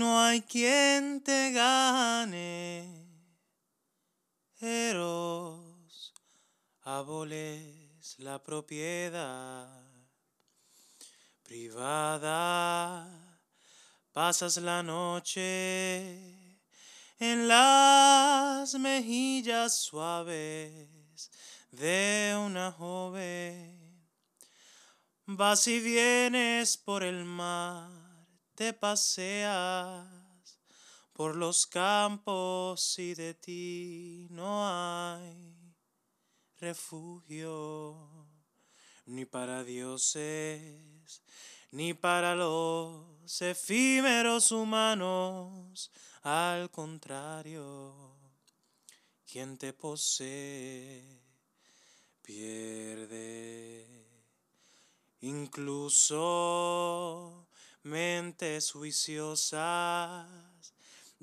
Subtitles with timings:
[0.00, 3.06] hay quien te gane.
[4.60, 6.14] Eros,
[6.82, 9.82] aboles la propiedad
[11.42, 13.06] privada,
[14.12, 16.58] pasas la noche
[17.18, 21.30] en las mejillas suaves
[21.70, 24.08] de una joven.
[25.26, 27.90] Vas y vienes por el mar,
[28.62, 30.06] te paseas
[31.12, 35.74] por los campos y de ti no hay
[36.60, 38.28] refugio,
[39.06, 41.24] ni para dioses,
[41.72, 45.90] ni para los efímeros humanos,
[46.22, 48.16] al contrario,
[49.26, 51.20] quien te posee
[52.22, 54.06] pierde.
[55.20, 56.12] Incluso
[57.82, 60.26] mentes juiciosas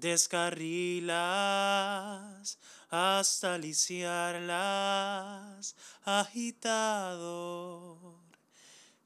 [0.00, 1.16] descarrilas
[2.90, 4.56] hasta liciarlas,
[6.04, 7.16] agitador.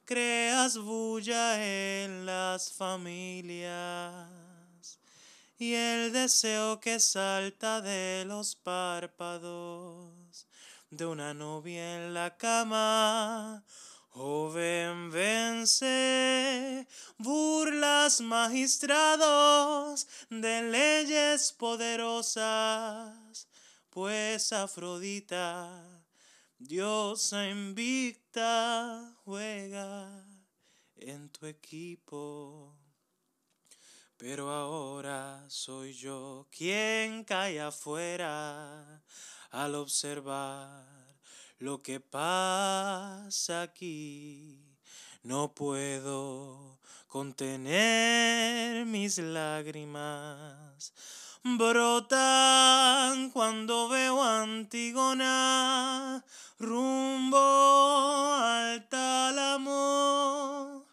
[0.04, 4.28] Creas bulla en las familias
[5.56, 10.48] y el deseo que salta de los párpados
[10.90, 13.62] de una novia en la cama.
[14.08, 16.88] Joven vence
[18.18, 23.46] magistrados de leyes poderosas,
[23.90, 26.02] pues Afrodita,
[26.58, 30.26] diosa invicta, juega
[30.96, 32.74] en tu equipo.
[34.16, 39.02] Pero ahora soy yo quien cae afuera
[39.50, 40.84] al observar
[41.58, 44.76] lo que pasa aquí.
[45.22, 46.80] No puedo
[47.10, 50.94] contener mis lágrimas.
[51.42, 56.24] Brotan cuando veo Antigona
[56.58, 60.86] rumbo al tálamo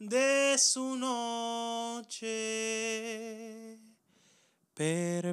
[0.00, 2.28] de su noche
[4.74, 5.29] perpetua.